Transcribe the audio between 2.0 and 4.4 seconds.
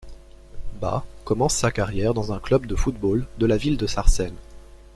dans un club de football de la ville de Sarcelles.